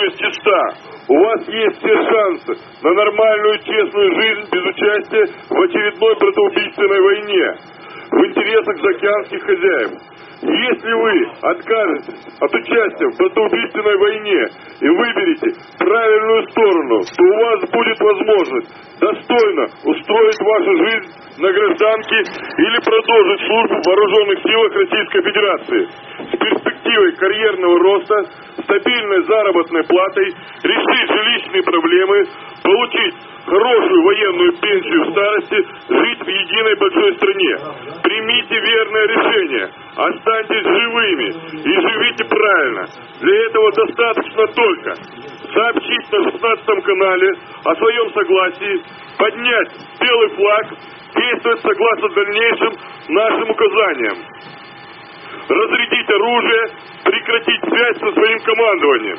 [0.00, 0.68] совесть чиста.
[1.08, 7.54] У вас есть все шансы на нормальную, честную жизнь без участия в очередной братоубийственной войне
[8.10, 9.90] в интересах заокеанских хозяев.
[10.42, 14.46] Если вы откажетесь от участия в братоубийственной войне
[14.80, 22.16] и выберете правильную сторону, то у вас будет возможность достойно устроить вашу жизнь на гражданке
[22.56, 25.88] или продолжить службу в вооруженных силах Российской Федерации
[26.24, 28.14] с перспективой карьерного роста,
[28.70, 30.26] стабильной заработной платой,
[30.62, 32.24] решить жилищные проблемы,
[32.62, 33.14] получить
[33.44, 35.56] хорошую военную пенсию в старости,
[35.88, 37.56] жить в единой большой стране.
[38.02, 41.28] Примите верное решение, останьтесь живыми
[41.58, 42.86] и живите правильно.
[43.20, 44.94] Для этого достаточно только
[45.52, 47.32] сообщить на 16 канале
[47.64, 48.82] о своем согласии,
[49.18, 50.66] поднять белый флаг,
[51.16, 52.72] действовать согласно дальнейшим
[53.08, 54.16] нашим указаниям.
[55.48, 56.66] Разрядить оружие,
[58.10, 59.18] со своим командованием.